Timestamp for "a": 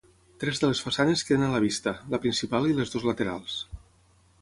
1.49-1.51